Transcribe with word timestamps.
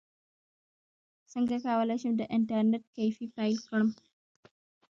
څنګه 1.31 1.55
کولی 1.65 1.97
شم 2.01 2.13
د 2.17 2.23
انټرنیټ 2.35 2.83
کیفې 2.95 3.25
پیل 3.35 3.55
کړم 3.67 3.89